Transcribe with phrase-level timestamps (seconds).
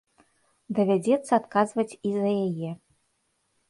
[0.79, 2.71] Давядзецца адказваць і за яе.